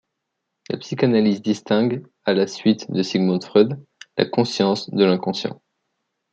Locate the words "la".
0.71-0.79, 2.33-2.47, 4.17-4.25